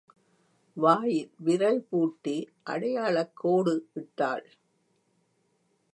வாயில் 0.77 1.31
விரல் 1.37 1.81
பூட்டி 1.89 2.49
அடையாளக் 2.63 3.35
கோடு 3.35 3.89
இட்டாள். 3.93 4.45